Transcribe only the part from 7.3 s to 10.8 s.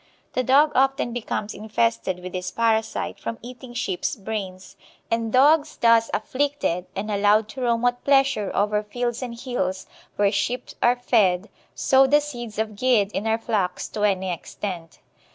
to roam at pleasure over fields and hills where sheep